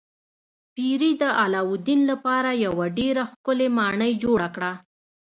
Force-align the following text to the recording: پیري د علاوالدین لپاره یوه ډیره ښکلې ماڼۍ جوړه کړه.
پیري 0.75 1.11
د 1.21 1.23
علاوالدین 1.41 2.01
لپاره 2.11 2.49
یوه 2.65 2.85
ډیره 2.99 3.23
ښکلې 3.31 3.67
ماڼۍ 3.77 4.11
جوړه 4.23 4.47
کړه. 4.55 4.71